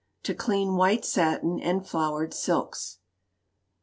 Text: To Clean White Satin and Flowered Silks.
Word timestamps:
To 0.23 0.33
Clean 0.33 0.75
White 0.77 1.05
Satin 1.05 1.59
and 1.59 1.85
Flowered 1.87 2.33
Silks. 2.33 2.97